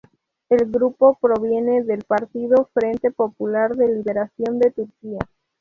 El 0.49 0.71
grupo 0.71 1.19
proviene 1.21 1.83
del 1.83 2.03
Partido-Frente 2.05 3.11
Popular 3.11 3.75
de 3.75 3.87
Liberación 3.97 4.57
de 4.57 4.71
Turquía. 4.71 5.19